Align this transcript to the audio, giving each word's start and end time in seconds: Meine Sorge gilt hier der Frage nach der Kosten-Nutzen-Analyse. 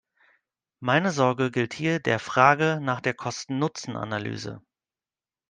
Meine 0.79 1.11
Sorge 1.11 1.51
gilt 1.51 1.75
hier 1.75 1.99
der 1.99 2.17
Frage 2.17 2.79
nach 2.81 3.01
der 3.01 3.13
Kosten-Nutzen-Analyse. 3.13 4.63